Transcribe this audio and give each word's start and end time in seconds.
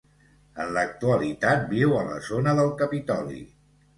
En 0.63 0.71
l'actualitat 0.77 1.67
viu 1.75 1.93
a 1.99 2.07
la 2.09 2.17
zona 2.31 2.57
del 2.61 2.73
Capitoli. 2.83 3.41